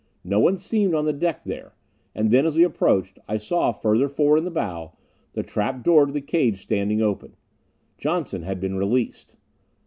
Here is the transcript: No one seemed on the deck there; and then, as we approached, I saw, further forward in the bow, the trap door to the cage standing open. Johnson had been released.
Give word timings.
No 0.23 0.39
one 0.39 0.57
seemed 0.57 0.95
on 0.95 1.05
the 1.05 1.13
deck 1.13 1.43
there; 1.43 1.75
and 2.15 2.31
then, 2.31 2.47
as 2.47 2.55
we 2.57 2.63
approached, 2.63 3.19
I 3.27 3.37
saw, 3.37 3.71
further 3.71 4.09
forward 4.09 4.39
in 4.39 4.43
the 4.45 4.49
bow, 4.49 4.93
the 5.33 5.43
trap 5.43 5.83
door 5.83 6.07
to 6.07 6.11
the 6.11 6.21
cage 6.21 6.59
standing 6.59 7.03
open. 7.03 7.35
Johnson 7.99 8.41
had 8.41 8.59
been 8.59 8.73
released. 8.75 9.35